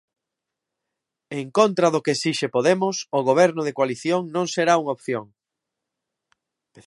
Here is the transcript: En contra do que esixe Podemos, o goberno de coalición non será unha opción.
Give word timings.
En 1.39 1.47
contra 1.57 1.87
do 1.93 2.03
que 2.05 2.13
esixe 2.17 2.53
Podemos, 2.55 2.95
o 3.17 3.19
goberno 3.29 3.61
de 3.65 3.75
coalición 3.77 4.21
non 4.35 4.45
será 4.55 4.73
unha 4.81 4.95
opción. 4.97 5.25